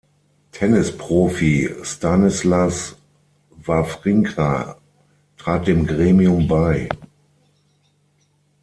[0.51, 2.95] Tennis-Profi Stanislas
[3.67, 4.75] Wawrinka
[5.37, 6.89] trat dem Gremium bei.